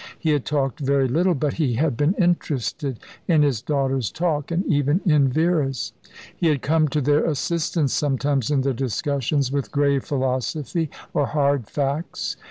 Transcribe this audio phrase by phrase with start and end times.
[0.17, 4.65] He had talked very little; but he had been interested in his daughter's talk, and
[4.65, 5.93] even in Vera's.
[6.35, 11.67] He had come to their assistance sometimes in their discussions, with grave philosophy or hard
[11.67, 12.35] facts.